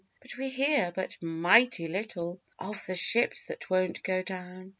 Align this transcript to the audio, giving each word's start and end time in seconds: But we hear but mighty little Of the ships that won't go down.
But 0.19 0.35
we 0.35 0.49
hear 0.49 0.91
but 0.91 1.21
mighty 1.21 1.87
little 1.87 2.41
Of 2.57 2.83
the 2.87 2.95
ships 2.95 3.45
that 3.45 3.69
won't 3.69 4.01
go 4.01 4.23
down. 4.23 4.69